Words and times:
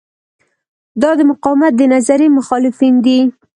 دا 1.01 1.11
د 1.19 1.21
مقاومت 1.31 1.73
د 1.77 1.81
نظریې 1.93 2.29
مخالفین 2.37 2.95
دي. 3.05 3.19